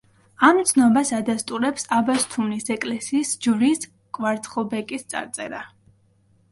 [0.45, 3.87] ამ ცნობას ადასტურებს აბასთუმნის ეკლესიის ჯვრის
[4.19, 5.63] კვარცხლბეკის წარწერა.